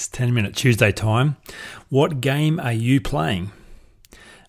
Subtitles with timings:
[0.00, 1.36] It's 10 minute Tuesday time.
[1.90, 3.52] What game are you playing?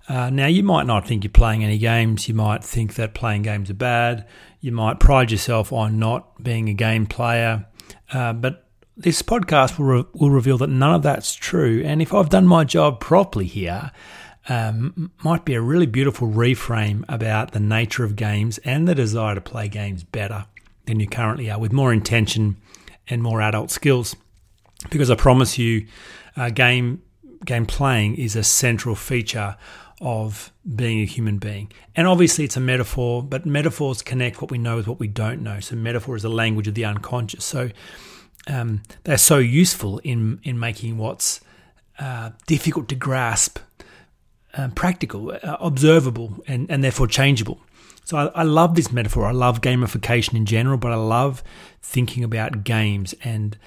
[0.08, 2.30] Uh, now, you might not think you're playing any games.
[2.30, 4.26] You might think that playing games are bad.
[4.62, 7.66] You might pride yourself on not being a game player.
[8.14, 11.84] Uh, but this podcast will, re- will reveal that none of that's true.
[11.86, 13.92] And if I've done my job properly here,
[14.48, 19.36] um, might be a really beautiful reframe about the nature of games and the desire
[19.36, 20.46] to play games better
[20.86, 22.56] than you currently are, with more intention
[23.10, 24.16] and more adult skills
[24.90, 25.88] because I promise you,
[26.36, 27.02] uh, game
[27.46, 29.58] game playing is a central feature
[30.00, 31.72] of being a human being.
[31.96, 35.42] And obviously, it's a metaphor, but metaphors connect what we know with what we don't
[35.42, 35.60] know.
[35.60, 37.46] So, metaphor is the language of the unconscious.
[37.46, 37.70] So,
[38.48, 41.42] um, they're so useful in in making what's
[42.00, 43.60] uh, difficult to grasp
[44.54, 47.62] um, practical, uh, observable, and, and therefore changeable.
[48.04, 49.26] So I, I, love this metaphor.
[49.26, 51.44] I love gamification in general, but I love
[51.82, 53.58] thinking about games and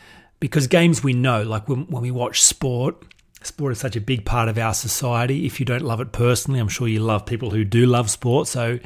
[0.45, 3.03] because games we know, like when, when we watch sport,
[3.43, 5.47] sport is such a big part of our society.
[5.47, 8.47] If you don't love it personally, I'm sure you love people who do love sport.
[8.47, 8.79] So,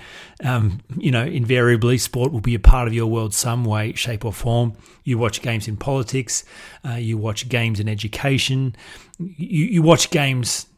[0.44, 4.24] um, you know, invariably, sport will be a part of your world some way, shape,
[4.24, 4.74] or form.
[5.02, 6.44] You watch games in politics,
[6.88, 8.76] uh, you watch games in education,
[9.18, 10.68] you, you watch games.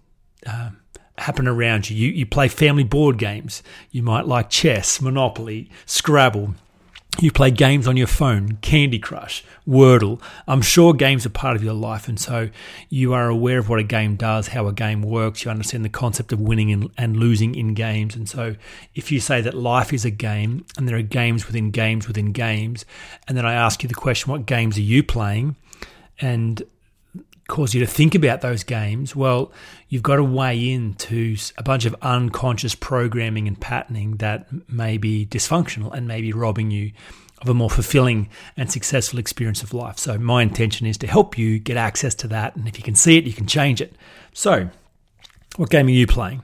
[0.47, 0.71] Uh,
[1.19, 1.97] happen around you.
[1.99, 2.11] you.
[2.11, 3.63] You play family board games.
[3.91, 6.55] You might like chess, Monopoly, Scrabble,
[7.19, 10.21] you play games on your phone, Candy Crush, Wordle.
[10.47, 12.51] I'm sure games are part of your life, and so
[12.89, 15.45] you are aware of what a game does, how a game works.
[15.45, 18.15] You understand the concept of winning and, losing in games.
[18.15, 18.57] And so,
[18.95, 22.33] if you say that life is a game and there are games within games within
[22.33, 22.85] games,
[23.29, 25.57] and then I ask you the question, what games are you playing?
[26.21, 26.63] And
[27.51, 29.51] cause you to think about those games, well,
[29.89, 35.27] you've got to weigh into a bunch of unconscious programming and patterning that may be
[35.27, 36.93] dysfunctional and may be robbing you
[37.43, 39.99] of a more fulfilling and successful experience of life.
[39.99, 42.55] So, my intention is to help you get access to that.
[42.55, 43.97] And if you can see it, you can change it.
[44.33, 44.71] So,
[45.57, 46.43] what game are you playing?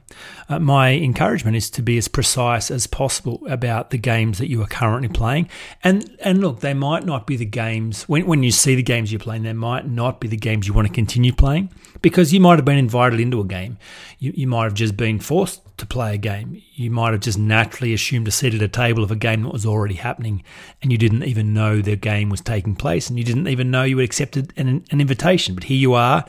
[0.49, 4.61] Uh, my encouragement is to be as precise as possible about the games that you
[4.63, 5.49] are currently playing.
[5.85, 9.13] And and look, they might not be the games when when you see the games
[9.13, 11.71] you're playing, they might not be the games you want to continue playing
[12.03, 13.79] because you might have been invited into a game.
[14.19, 16.61] You you might have just been forced to play a game.
[16.75, 19.53] You might have just naturally assumed a seat at a table of a game that
[19.53, 20.43] was already happening,
[20.83, 23.85] and you didn't even know the game was taking place, and you didn't even know
[23.85, 25.55] you had accepted an, an invitation.
[25.55, 26.25] But here you are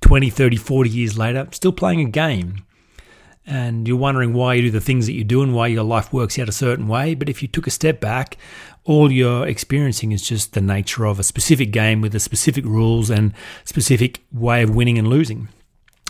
[0.00, 2.64] 20, 30, 40 years later, still playing a game.
[3.46, 6.12] And you're wondering why you do the things that you do and why your life
[6.12, 7.14] works out a certain way.
[7.14, 8.36] But if you took a step back,
[8.84, 13.10] all you're experiencing is just the nature of a specific game with a specific rules
[13.10, 13.32] and
[13.64, 15.48] specific way of winning and losing.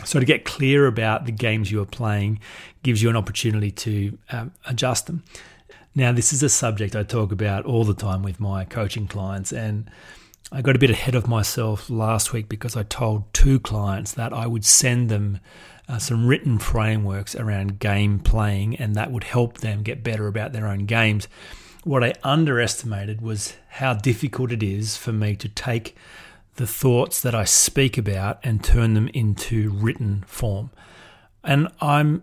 [0.04, 2.40] So to get clear about the games you are playing
[2.82, 5.22] gives you an opportunity to um, adjust them.
[5.94, 9.52] Now, this is a subject I talk about all the time with my coaching clients,
[9.52, 9.90] and
[10.52, 14.32] I got a bit ahead of myself last week because I told two clients that
[14.32, 15.38] I would send them
[15.88, 20.52] uh, some written frameworks around game playing and that would help them get better about
[20.52, 21.28] their own games.
[21.84, 25.96] What I underestimated was how difficult it is for me to take
[26.56, 30.70] the thoughts that I speak about and turn them into written form.
[31.44, 32.22] And I'm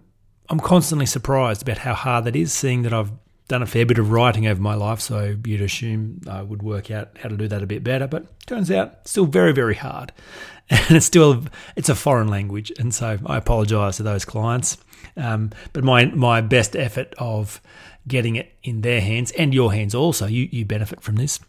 [0.49, 3.11] I'm constantly surprised about how hard that is, seeing that I've
[3.47, 6.91] done a fair bit of writing over my life, so you'd assume I would work
[6.91, 8.07] out how to do that a bit better.
[8.07, 10.11] But turns out, still very, very hard,
[10.69, 14.77] and it's still it's a foreign language, and so I apologise to those clients.
[15.15, 17.61] Um, but my my best effort of
[18.07, 21.39] getting it in their hands and your hands also, you you benefit from this,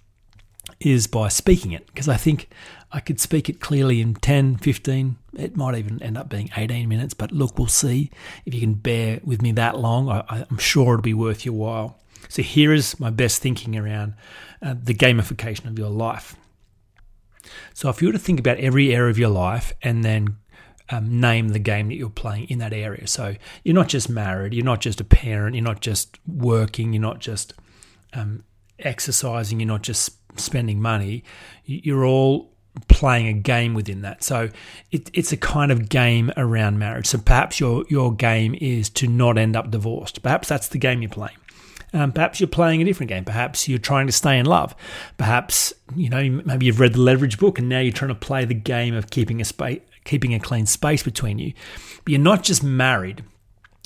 [0.80, 2.48] is by speaking it because I think
[2.90, 6.88] I could speak it clearly in 10, 15, it might even end up being 18
[6.88, 8.10] minutes, but look, we'll see
[8.46, 10.08] if you can bear with me that long.
[10.08, 11.98] I, am sure it'll be worth your while.
[12.28, 14.14] So here is my best thinking around
[14.62, 16.36] uh, the gamification of your life.
[17.74, 20.36] So if you were to think about every area of your life and then
[20.90, 23.06] um, name the game that you're playing in that area.
[23.06, 27.02] So you're not just married, you're not just a parent, you're not just working, you're
[27.02, 27.54] not just
[28.14, 28.44] um,
[28.78, 31.24] exercising, you're not just spending money.
[31.64, 32.54] You're all
[32.88, 34.22] playing a game within that.
[34.22, 34.50] So
[34.90, 37.06] it, it's a kind of game around marriage.
[37.06, 40.22] So perhaps your your game is to not end up divorced.
[40.22, 41.36] Perhaps that's the game you're playing.
[41.94, 43.24] Um, perhaps you're playing a different game.
[43.24, 44.74] Perhaps you're trying to stay in love.
[45.16, 48.44] Perhaps you know maybe you've read the Leverage book and now you're trying to play
[48.44, 51.52] the game of keeping a space keeping a clean space between you.
[52.04, 53.22] But you're not just married.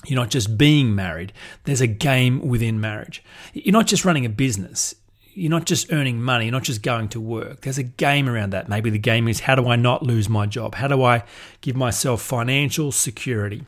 [0.06, 1.32] You're not just being married.
[1.64, 3.22] There's a game within marriage.
[3.52, 4.94] You're not just running a business.
[5.34, 6.46] You're not just earning money.
[6.46, 7.62] You're not just going to work.
[7.62, 8.68] There's a game around that.
[8.68, 10.74] Maybe the game is how do I not lose my job?
[10.74, 11.24] How do I
[11.60, 13.64] give myself financial security?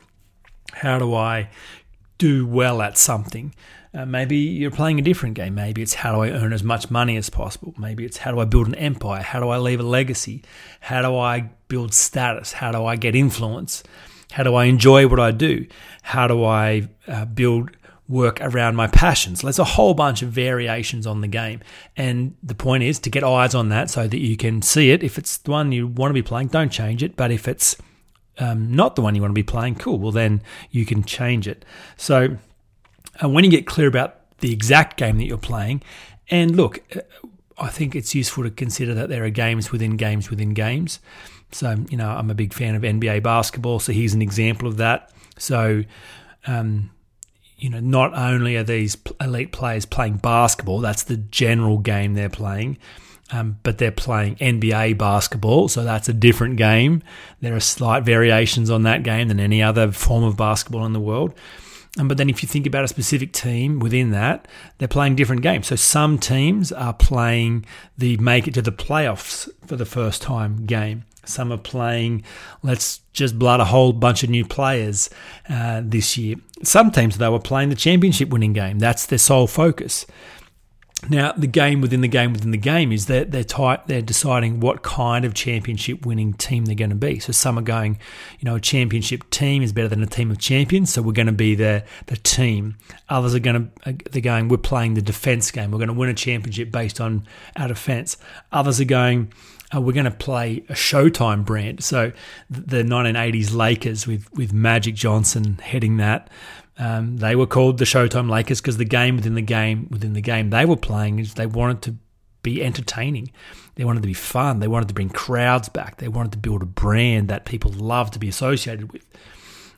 [0.73, 1.49] How do I
[2.17, 3.53] do well at something?
[3.95, 5.55] Uh, maybe you're playing a different game.
[5.55, 7.73] Maybe it's how do I earn as much money as possible.
[7.77, 9.21] Maybe it's how do I build an empire?
[9.21, 10.43] How do I leave a legacy?
[10.81, 12.51] How do I build status?
[12.51, 13.83] How do I get influence?
[14.31, 15.65] How do I enjoy what I do?
[16.01, 17.71] How do I uh, build
[18.07, 19.41] work around my passions?
[19.41, 21.61] There's a whole bunch of variations on the game.
[21.95, 25.03] And the point is to get eyes on that so that you can see it.
[25.03, 27.15] If it's the one you want to be playing, don't change it.
[27.15, 27.77] But if it's
[28.37, 29.99] um, not the one you want to be playing, cool.
[29.99, 30.41] Well, then
[30.71, 31.65] you can change it.
[31.97, 32.37] So
[33.23, 35.81] uh, when you get clear about the exact game that you're playing,
[36.29, 37.01] and look, uh,
[37.57, 40.99] I think it's useful to consider that there are games within games within games.
[41.51, 44.77] So, you know, I'm a big fan of NBA basketball, so here's an example of
[44.77, 45.11] that.
[45.37, 45.83] So,
[46.47, 46.91] um,
[47.57, 52.29] you know, not only are these elite players playing basketball, that's the general game they're
[52.29, 52.77] playing,
[53.31, 57.01] um, but they're playing NBA basketball, so that's a different game.
[57.41, 60.99] There are slight variations on that game than any other form of basketball in the
[60.99, 61.33] world.
[61.97, 64.47] Um, but then, if you think about a specific team within that,
[64.77, 65.67] they're playing different games.
[65.67, 67.65] So, some teams are playing
[67.97, 71.05] the make it to the playoffs for the first time game.
[71.25, 72.23] Some are playing,
[72.63, 75.09] let's just blood a whole bunch of new players
[75.49, 76.37] uh, this year.
[76.63, 78.79] Some teams, though, are playing the championship winning game.
[78.79, 80.05] That's their sole focus.
[81.09, 84.59] Now, the game within the game within the game is that they're tight, they're deciding
[84.59, 87.19] what kind of championship winning team they're going to be.
[87.19, 87.99] So some are going,
[88.39, 91.27] you know, a championship team is better than a team of champions, so we're going
[91.27, 92.77] to be the the team.
[93.09, 95.71] Others are going to they're going, we're playing the defense game.
[95.71, 97.25] We're going to win a championship based on
[97.55, 98.17] our defense.
[98.51, 99.31] Others are going,
[99.75, 101.83] uh, we're going to play a Showtime brand.
[101.83, 102.11] So
[102.49, 106.29] the 1980s Lakers with with Magic Johnson heading that.
[106.77, 110.21] Um, they were called the Showtime Lakers because the game within the game within the
[110.21, 111.95] game they were playing is they wanted to
[112.43, 113.31] be entertaining.
[113.75, 114.59] They wanted to be fun.
[114.59, 115.97] They wanted to bring crowds back.
[115.97, 119.05] They wanted to build a brand that people love to be associated with.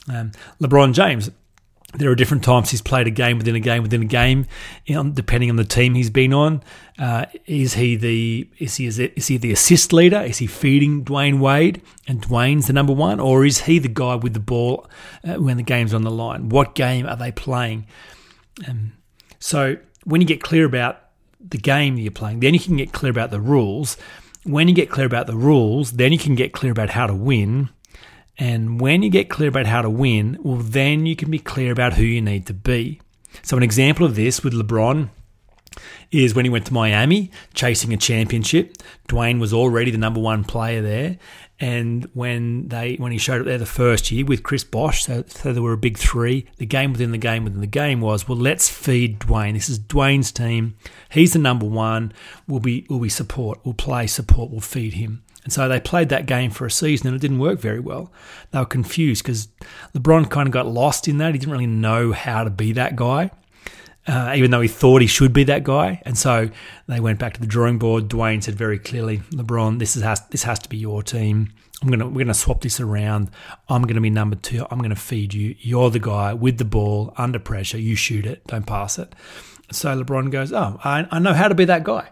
[0.10, 1.30] Um, LeBron James
[1.98, 4.46] there are different times he's played a game within a game within a game,
[4.86, 6.64] depending on the team he's been on.
[7.00, 10.22] Uh, is he the is he is he the assist leader?
[10.22, 14.16] Is he feeding Dwyane Wade and Dwyane's the number one, or is he the guy
[14.16, 14.88] with the ball
[15.28, 16.50] uh, when the game's on the line?
[16.50, 17.88] What game are they playing?
[18.68, 18.94] Um,
[19.40, 21.02] so when you get clear about
[21.40, 23.98] the game you're playing, then you can get clear about the rules.
[24.44, 27.14] When you get clear about the rules, then you can get clear about how to
[27.14, 27.70] win
[28.38, 31.72] and when you get clear about how to win, well, then you can be clear
[31.72, 33.02] about who you need to be.
[33.42, 35.10] So, an example of this with LeBron
[36.12, 38.78] is when he went to Miami chasing a championship.
[39.08, 41.18] Dwyane was already the number one player there.
[41.60, 45.24] And when they when he showed up there the first year with Chris Bosh, so,
[45.28, 46.46] so there were a big three.
[46.58, 49.54] The game within the game within the game was well, let's feed Dwyane.
[49.54, 50.78] This is Dwyane's team.
[51.10, 52.14] He's the number one.
[52.48, 53.60] We'll be we'll be support.
[53.64, 54.52] We'll play support.
[54.52, 55.24] We'll feed him.
[55.48, 58.12] And so they played that game for a season and it didn't work very well.
[58.52, 59.48] They were confused because
[59.96, 61.34] LeBron kind of got lost in that.
[61.34, 63.32] He didn't really know how to be that guy,
[64.08, 66.02] uh, even though he thought he should be that guy.
[66.06, 66.50] And so
[66.88, 68.10] they went back to the drawing board.
[68.10, 71.54] Dwyane said very clearly, LeBron, this, is, has, this has to be your team.
[71.82, 73.30] I'm gonna we're gonna swap this around.
[73.70, 74.66] I'm gonna be number two.
[74.70, 75.56] I'm gonna feed you.
[75.60, 77.78] You're the guy with the ball under pressure.
[77.78, 78.46] You shoot it.
[78.48, 79.16] Don't pass it.
[79.72, 82.10] So LeBron goes, oh, I, I know how to be that guy.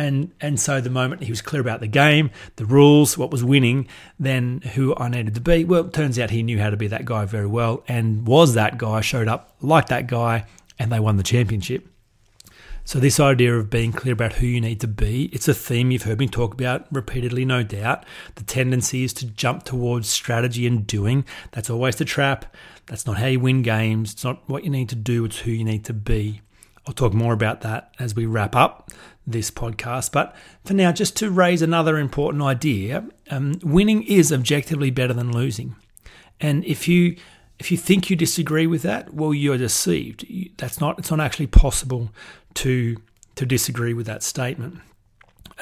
[0.00, 3.44] And and so the moment he was clear about the game, the rules, what was
[3.44, 3.86] winning,
[4.18, 6.86] then who I needed to be, well, it turns out he knew how to be
[6.86, 10.46] that guy very well and was that guy, showed up like that guy,
[10.78, 11.86] and they won the championship.
[12.82, 15.90] So this idea of being clear about who you need to be, it's a theme
[15.90, 18.06] you've heard me talk about repeatedly, no doubt.
[18.36, 21.26] The tendency is to jump towards strategy and doing.
[21.52, 22.56] That's always the trap.
[22.86, 24.14] That's not how you win games.
[24.14, 26.40] It's not what you need to do, it's who you need to be.
[26.86, 28.90] I'll talk more about that as we wrap up
[29.26, 30.12] this podcast.
[30.12, 30.34] But
[30.64, 35.76] for now, just to raise another important idea, um, winning is objectively better than losing.
[36.40, 37.16] And if you
[37.58, 40.26] if you think you disagree with that, well, you're deceived.
[40.56, 42.10] That's not it's not actually possible
[42.54, 42.96] to
[43.36, 44.80] to disagree with that statement.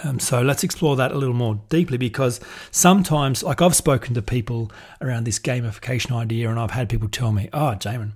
[0.04, 4.22] Um, so let's explore that a little more deeply because sometimes, like I've spoken to
[4.22, 4.70] people
[5.00, 8.12] around this gamification idea, and I've had people tell me, "Oh, Jamin,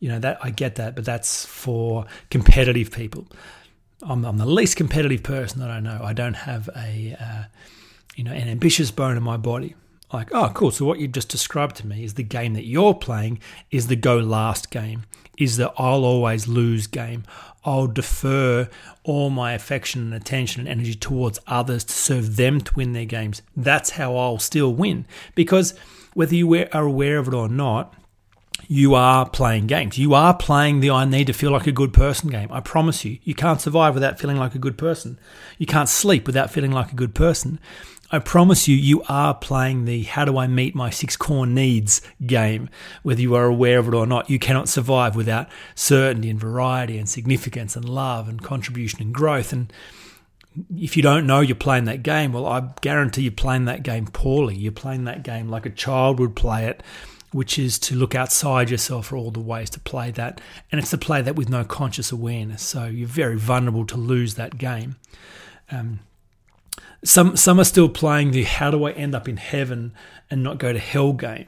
[0.00, 3.26] you know that I get that, but that's for competitive people."
[4.02, 6.00] I'm, I'm the least competitive person that I know.
[6.02, 7.44] I don't have a uh,
[8.14, 9.74] you know an ambitious bone in my body.
[10.12, 10.70] Like, oh, cool.
[10.70, 13.40] So what you've just described to me is the game that you're playing
[13.72, 15.02] is the go last game.
[15.36, 17.24] is the I'll always lose game.
[17.64, 18.68] I'll defer
[19.02, 23.04] all my affection and attention and energy towards others to serve them to win their
[23.04, 23.42] games.
[23.56, 25.06] That's how I'll still win.
[25.34, 25.74] Because
[26.14, 27.92] whether you are aware of it or not,
[28.68, 29.98] you are playing games.
[29.98, 32.48] You are playing the I need to feel like a good person game.
[32.50, 33.18] I promise you.
[33.22, 35.18] You can't survive without feeling like a good person.
[35.58, 37.58] You can't sleep without feeling like a good person.
[38.10, 42.02] I promise you, you are playing the how do I meet my six core needs
[42.24, 42.70] game,
[43.02, 44.30] whether you are aware of it or not.
[44.30, 49.52] You cannot survive without certainty and variety and significance and love and contribution and growth.
[49.52, 49.72] And
[50.76, 54.06] if you don't know you're playing that game, well, I guarantee you're playing that game
[54.06, 54.54] poorly.
[54.54, 56.84] You're playing that game like a child would play it,
[57.32, 60.40] which is to look outside yourself for all the ways to play that.
[60.70, 62.62] And it's to play that with no conscious awareness.
[62.62, 64.96] So you're very vulnerable to lose that game.
[65.70, 66.00] Um,
[67.04, 69.92] some some are still playing the how do I end up in heaven
[70.30, 71.46] and not go to hell game.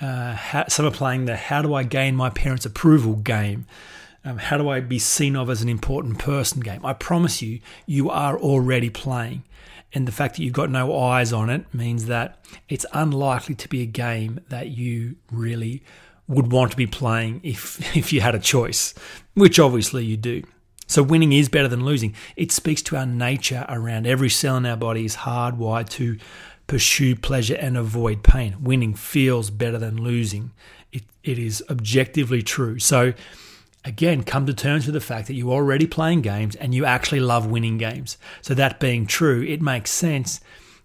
[0.00, 3.66] Uh, how, some are playing the how do I gain my parents' approval game.
[4.24, 6.84] Um, how do I be seen of as an important person game?
[6.84, 9.44] I promise you, you are already playing.
[9.94, 13.68] And the fact that you've got no eyes on it means that it's unlikely to
[13.68, 15.82] be a game that you really
[16.26, 18.94] would want to be playing if, if you had a choice,
[19.34, 20.42] which obviously you do.
[20.86, 22.14] So winning is better than losing.
[22.36, 26.18] It speaks to our nature around every cell in our body is hardwired to
[26.66, 28.56] pursue pleasure and avoid pain.
[28.62, 30.52] Winning feels better than losing.
[30.92, 32.78] It, it is objectively true.
[32.78, 33.12] So
[33.84, 37.20] again, come to terms with the fact that you're already playing games and you actually
[37.20, 38.18] love winning games.
[38.42, 40.40] So that being true, it makes sense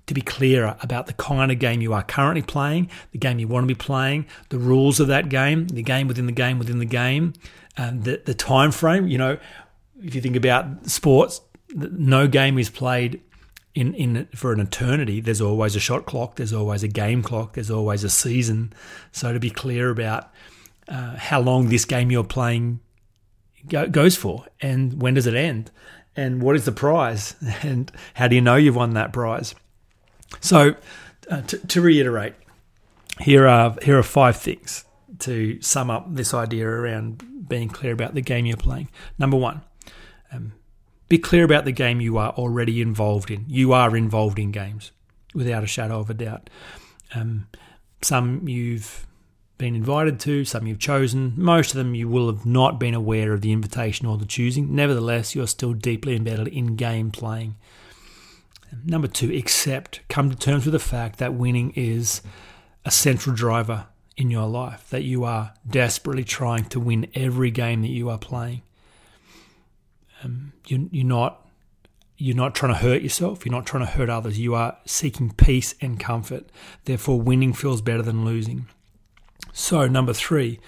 [0.05, 3.47] to be clearer about the kind of game you are currently playing, the game you
[3.47, 6.79] want to be playing, the rules of that game, the game within the game within
[6.79, 7.33] the game,
[7.77, 9.07] and the, the time frame.
[9.07, 9.37] You know,
[10.03, 11.41] if you think about sports,
[11.73, 13.21] no game is played
[13.73, 15.21] in, in for an eternity.
[15.21, 16.35] There's always a shot clock.
[16.35, 17.53] There's always a game clock.
[17.53, 18.73] There's always a season.
[19.13, 20.31] So to be clear about
[20.87, 22.79] uh, how long this game you're playing
[23.67, 25.71] go, goes for, and when does it end,
[26.15, 29.55] and what is the prize, and how do you know you've won that prize?
[30.39, 30.75] So
[31.29, 32.33] uh, to, to reiterate,
[33.19, 34.85] here are here are five things
[35.19, 38.89] to sum up this idea around being clear about the game you're playing.
[39.19, 39.61] Number one
[40.33, 40.53] um,
[41.09, 43.45] be clear about the game you are already involved in.
[43.47, 44.91] You are involved in games,
[45.33, 46.49] without a shadow of a doubt.
[47.13, 47.47] Um,
[48.01, 49.05] some you've
[49.63, 51.31] been invited to, some you've chosen.
[51.37, 54.75] Most of them you will have not been aware of the invitation or the choosing.
[54.75, 57.55] Nevertheless, you're still deeply embedded in game playing.
[58.83, 62.21] Number two, accept, come to terms with the fact that winning is
[62.83, 67.83] a central driver in your life, that you are desperately trying to win every game
[67.83, 68.63] that you are playing.
[70.25, 71.39] Um, you, you're not
[72.17, 73.45] you're not trying to hurt yourself.
[73.45, 74.37] You're not trying to hurt others.
[74.37, 76.49] You are seeking peace and comfort.
[76.83, 78.67] Therefore, winning feels better than losing.
[79.53, 80.59] So, number three,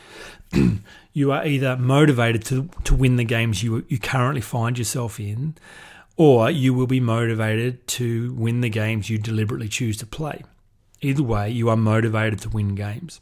[1.13, 5.55] you are either motivated to, to win the games you, you currently find yourself in,
[6.17, 10.43] or you will be motivated to win the games you deliberately choose to play.
[11.01, 13.19] Either way, you are motivated to win games.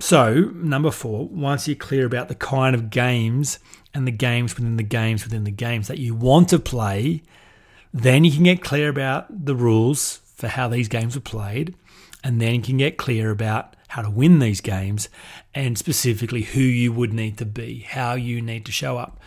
[0.00, 3.58] So, number four, once you're clear about the kind of games
[3.92, 7.22] and the games within the games within the games that you want to play,
[7.92, 11.76] then you can get clear about the rules for how these games are played,
[12.24, 15.08] and then you can get clear about how to win these games
[15.54, 19.20] and specifically who you would need to be, how you need to show up.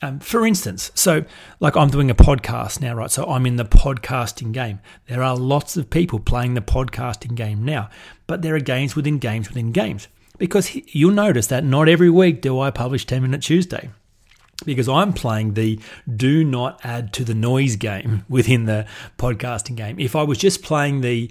[0.00, 1.26] Um, for instance, so
[1.60, 3.10] like I'm doing a podcast now, right?
[3.10, 4.80] So I'm in the podcasting game.
[5.06, 7.90] There are lots of people playing the podcasting game now,
[8.26, 10.08] but there are games within games within games
[10.38, 13.90] because you'll notice that not every week do I publish 10 Minute Tuesday
[14.64, 15.78] because I'm playing the
[16.14, 18.24] do not add to the noise game mm.
[18.28, 18.86] within the
[19.18, 19.98] podcasting game.
[19.98, 21.30] If I was just playing the,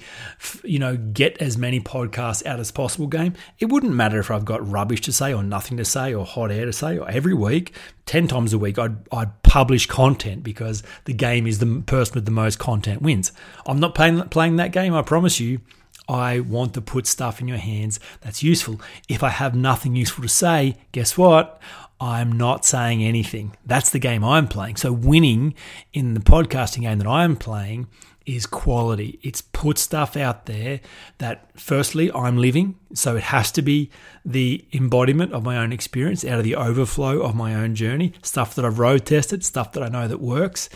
[0.63, 4.45] you know, get as many podcasts out as possible game, it wouldn't matter if I've
[4.45, 6.97] got rubbish to say or nothing to say or hot air to say.
[6.97, 7.73] Or every week,
[8.05, 12.25] 10 times a week, I'd, I'd publish content because the game is the person with
[12.25, 13.31] the most content wins.
[13.65, 15.61] I'm not playing, playing that game, I promise you.
[16.07, 18.79] I want to put stuff in your hands that's useful.
[19.09, 21.59] If I have nothing useful to say, guess what?
[21.99, 23.55] I'm not saying anything.
[23.65, 24.75] That's the game I'm playing.
[24.75, 25.53] So winning
[25.93, 27.87] in the podcasting game that I'm playing
[28.25, 29.19] is quality.
[29.21, 30.81] It's put stuff out there
[31.19, 33.91] that firstly I'm living, so it has to be
[34.25, 38.55] the embodiment of my own experience out of the overflow of my own journey, stuff
[38.55, 40.69] that I've road tested, stuff that I know that works.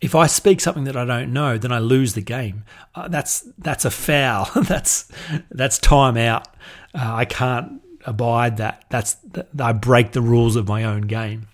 [0.00, 2.64] If I speak something that I don't know, then I lose the game.
[2.94, 4.48] Uh, that's that's a foul.
[4.62, 5.10] that's
[5.50, 6.48] that's time out.
[6.94, 8.84] Uh, I can't abide that.
[8.88, 11.48] That's that I break the rules of my own game.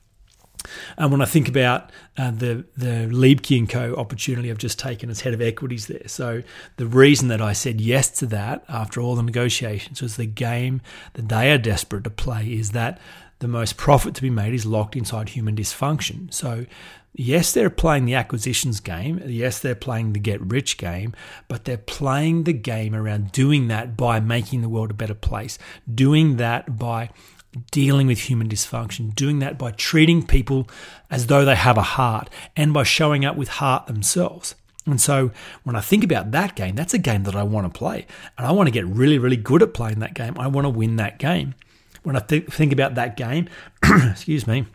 [0.96, 3.94] And when I think about uh, the the Liebke and Co.
[3.94, 6.42] opportunity I've just taken as head of equities there, so
[6.76, 10.80] the reason that I said yes to that after all the negotiations was the game
[11.14, 13.00] that they are desperate to play is that
[13.38, 16.32] the most profit to be made is locked inside human dysfunction.
[16.32, 16.64] So,
[17.16, 19.20] yes, they're playing the acquisitions game.
[19.26, 21.14] Yes, they're playing the get rich game,
[21.48, 25.58] but they're playing the game around doing that by making the world a better place,
[25.92, 27.10] doing that by
[27.70, 30.68] dealing with human dysfunction, doing that by treating people
[31.10, 34.54] as though they have a heart and by showing up with heart themselves.
[34.84, 35.32] And so
[35.64, 38.06] when I think about that game, that's a game that I want to play.
[38.38, 40.38] And I want to get really, really good at playing that game.
[40.38, 41.54] I want to win that game.
[42.04, 43.48] When I th- think about that game,
[43.82, 44.66] excuse me,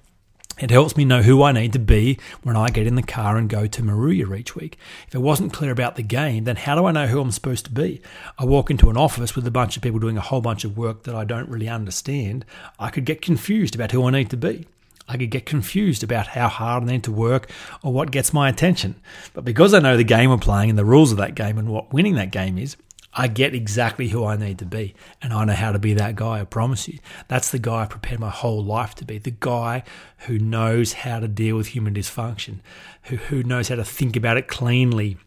[0.62, 3.36] it helps me know who I need to be when I get in the car
[3.36, 4.78] and go to Moruya each week.
[5.08, 7.66] If it wasn't clear about the game, then how do I know who I'm supposed
[7.66, 8.02] to be?
[8.38, 10.78] I walk into an office with a bunch of people doing a whole bunch of
[10.78, 12.46] work that I don't really understand.
[12.80, 14.68] I could get confused about who I need to be.
[15.08, 17.50] I could get confused about how hard I need to work
[17.84, 18.96] or what gets my attention.
[19.34, 21.70] But because I know the game we're playing and the rules of that game and
[21.70, 22.78] what winning that game is,
[23.14, 24.96] I get exactly who I need to be.
[25.22, 27.00] And I know how to be that guy, I promise you.
[27.28, 29.18] That's the guy I prepared my whole life to be.
[29.18, 29.84] The guy
[30.20, 32.60] who knows how to deal with human dysfunction,
[33.04, 35.18] who, who knows how to think about it cleanly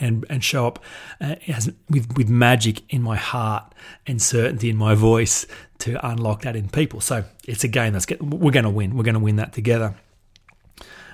[0.00, 0.84] and, and show up
[1.20, 3.74] uh, as, with, with magic in my heart
[4.06, 5.46] and certainty in my voice
[5.78, 7.00] to unlock that in people.
[7.00, 8.96] So it's a game that's get, we're going to win.
[8.96, 9.94] We're going to win that together.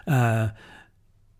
[0.06, 0.48] Uh,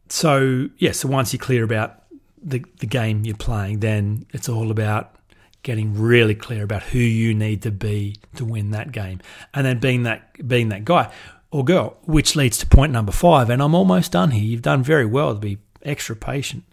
[0.08, 2.03] so yeah, so once you're clear about
[2.44, 5.16] the, the game you're playing, then it's all about
[5.62, 9.20] getting really clear about who you need to be to win that game,
[9.54, 11.10] and then being that being that guy
[11.50, 11.96] or girl.
[12.02, 14.44] Which leads to point number five, and I'm almost done here.
[14.44, 16.64] You've done very well to be extra patient.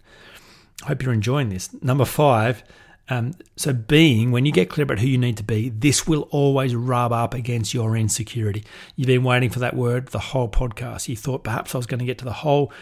[0.84, 1.70] I hope you're enjoying this.
[1.82, 2.62] Number five.
[3.08, 6.28] Um, so, being, when you get clear about who you need to be, this will
[6.30, 8.64] always rub up against your insecurity.
[8.94, 11.08] You've been waiting for that word the whole podcast.
[11.08, 12.72] You thought perhaps I was going to get to the whole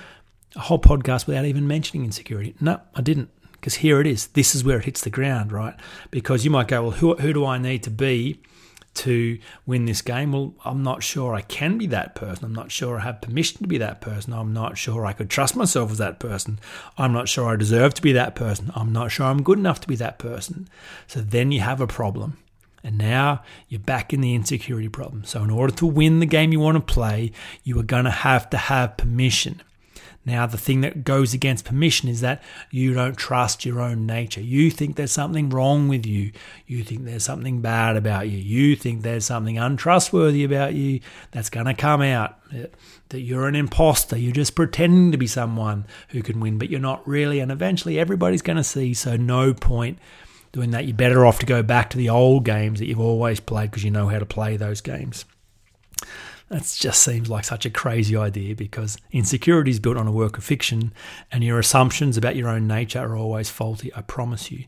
[0.57, 2.55] a whole podcast without even mentioning insecurity.
[2.61, 4.29] No, I didn't, because here it is.
[4.29, 5.75] This is where it hits the ground, right?
[6.11, 8.41] Because you might go, well, who, who do I need to be
[8.95, 10.33] to win this game?
[10.33, 12.45] Well, I'm not sure I can be that person.
[12.45, 14.33] I'm not sure I have permission to be that person.
[14.33, 16.59] I'm not sure I could trust myself as that person.
[16.99, 18.73] I'm not sure I deserve to be that person.
[18.75, 20.69] I'm not sure I'm good enough to be that person.
[21.07, 22.39] So then you have a problem.
[22.83, 25.25] And now you're back in the insecurity problem.
[25.25, 27.33] So, in order to win the game you want to play,
[27.63, 29.61] you are going to have to have permission.
[30.27, 34.43] Now, the thing that goes against permission is that you don't trust your own nature.
[34.43, 36.33] You think there's something wrong with you.
[36.67, 38.37] You think there's something bad about you.
[38.37, 42.37] You think there's something untrustworthy about you that's going to come out.
[43.09, 44.19] That you're an imposter.
[44.19, 47.41] You're just pretending to be someone who can win, but you're not really.
[47.41, 48.93] And eventually, everybody's going to see.
[48.93, 49.99] So, no point
[50.53, 50.85] doing that.
[50.85, 53.85] You're better off to go back to the old games that you've always played because
[53.85, 55.25] you know how to play those games.
[56.51, 60.37] That just seems like such a crazy idea because insecurity is built on a work
[60.37, 60.93] of fiction,
[61.31, 64.65] and your assumptions about your own nature are always faulty, I promise you.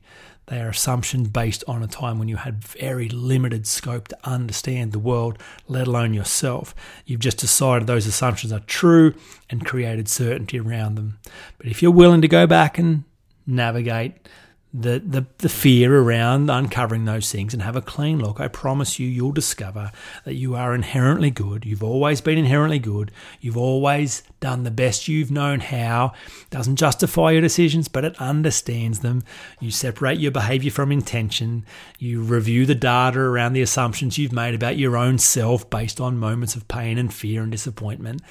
[0.46, 4.92] They are assumptions based on a time when you had very limited scope to understand
[4.92, 6.72] the world, let alone yourself.
[7.04, 9.14] You've just decided those assumptions are true
[9.50, 11.18] and created certainty around them.
[11.58, 13.02] But if you're willing to go back and
[13.44, 14.28] navigate
[14.74, 18.98] the, the, the fear around uncovering those things and have a clean look, I promise
[18.98, 19.92] you, you'll discover
[20.24, 21.66] that you are inherently good.
[21.66, 23.10] You've always been inherently good.
[23.40, 26.14] You've always done the best you've known how.
[26.48, 29.24] Doesn't justify your decisions, but it understands them.
[29.60, 31.66] You separate your behavior from intention.
[31.98, 36.16] You review the data around the assumptions you've made about your own self based on
[36.16, 38.22] moments of pain and fear and disappointment.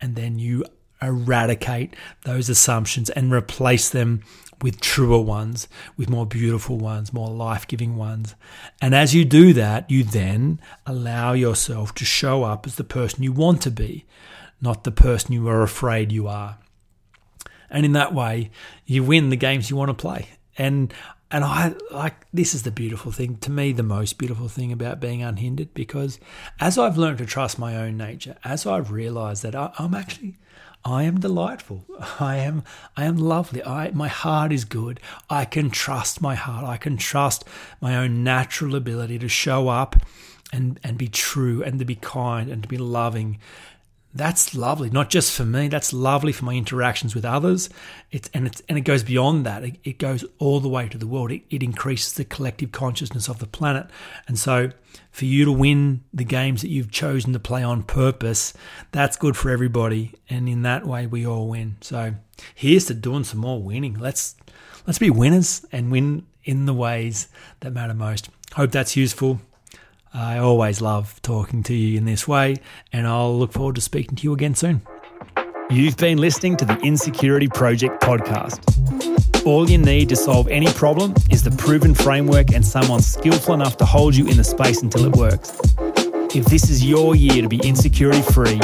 [0.00, 0.64] And then you
[1.02, 4.22] eradicate those assumptions and replace them
[4.62, 8.34] with truer ones, with more beautiful ones, more life giving ones.
[8.80, 13.22] And as you do that, you then allow yourself to show up as the person
[13.22, 14.04] you want to be,
[14.60, 16.58] not the person you are afraid you are.
[17.70, 18.50] And in that way,
[18.84, 20.28] you win the games you want to play.
[20.58, 20.92] And
[21.30, 25.00] and I like this is the beautiful thing to me, the most beautiful thing about
[25.00, 26.18] being unhindered, because
[26.58, 30.36] as I've learned to trust my own nature, as I've realized that I, I'm actually
[30.84, 31.84] I am delightful.
[32.20, 32.64] I am
[32.96, 33.64] I am lovely.
[33.64, 35.00] I my heart is good.
[35.28, 36.64] I can trust my heart.
[36.64, 37.44] I can trust
[37.80, 39.96] my own natural ability to show up
[40.52, 43.38] and and be true and to be kind and to be loving
[44.12, 44.90] that's lovely.
[44.90, 45.68] Not just for me.
[45.68, 47.70] That's lovely for my interactions with others.
[48.10, 49.62] It's and it's and it goes beyond that.
[49.62, 51.30] It, it goes all the way to the world.
[51.30, 53.86] It, it increases the collective consciousness of the planet.
[54.26, 54.72] And so
[55.12, 58.52] for you to win the games that you've chosen to play on purpose
[58.90, 60.12] that's good for everybody.
[60.28, 61.76] And in that way we all win.
[61.80, 62.14] So
[62.54, 63.94] here's to doing some more winning.
[63.94, 64.34] Let's
[64.88, 67.28] let's be winners and win in the ways
[67.60, 68.28] that matter most.
[68.54, 69.40] Hope that's useful
[70.12, 72.56] I always love talking to you in this way,
[72.92, 74.82] and I'll look forward to speaking to you again soon.
[75.70, 79.46] You've been listening to the Insecurity Project podcast.
[79.46, 83.76] All you need to solve any problem is the proven framework and someone skillful enough
[83.76, 85.56] to hold you in the space until it works.
[86.34, 88.58] If this is your year to be insecurity free,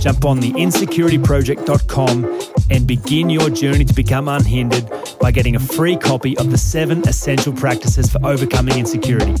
[0.00, 5.96] jump on the insecurityproject.com and begin your journey to become unhindered by getting a free
[5.96, 9.36] copy of the seven essential practices for overcoming insecurity.